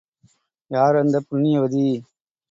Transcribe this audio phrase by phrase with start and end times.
[0.71, 1.85] யார் அந்தப் புண்ணியவதி?